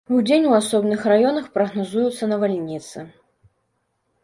[0.17, 3.07] Удзень у асобных раёнах прагназуюцца навальніцы.